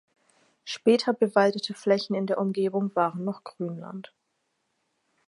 Später 0.63 1.13
bewaldete 1.13 1.75
Flächen 1.75 2.15
in 2.15 2.25
der 2.25 2.39
Umgebung 2.39 2.89
waren 2.95 3.23
noch 3.23 3.43
Grünland. 3.43 4.11